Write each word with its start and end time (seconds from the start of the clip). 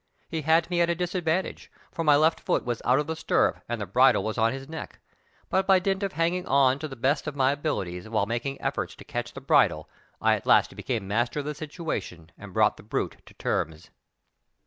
He 0.27 0.41
had 0.41 0.67
me 0.71 0.81
at 0.81 0.89
a 0.89 0.95
disadvantage, 0.95 1.71
as 1.95 2.03
my 2.03 2.15
left 2.15 2.39
foot 2.39 2.65
was 2.65 2.81
out 2.83 2.97
of 2.97 3.05
the 3.05 3.15
stir 3.15 3.45
rup 3.51 3.63
and 3.69 3.79
the 3.79 3.85
bridle 3.85 4.23
was 4.23 4.35
on 4.35 4.51
his 4.51 4.67
neck; 4.67 4.97
but 5.47 5.67
by 5.67 5.77
dint 5.77 6.01
of 6.01 6.13
hanging 6.13 6.47
on 6.47 6.79
to 6.79 6.87
the 6.87 6.95
best 6.95 7.27
of 7.27 7.35
my 7.35 7.51
abilities 7.51 8.09
while 8.09 8.25
mak 8.25 8.47
ing 8.47 8.59
efforts 8.59 8.95
to 8.95 9.03
catch 9.05 9.33
the 9.33 9.41
bridle 9.41 9.87
I 10.19 10.33
at 10.33 10.47
last 10.47 10.75
became 10.75 11.07
master 11.07 11.41
of 11.41 11.45
the 11.45 11.53
situation, 11.53 12.31
and 12.35 12.51
brought 12.51 12.77
the 12.77 12.81
brute 12.81 13.17
to 13.27 13.35
terms. 13.35 13.91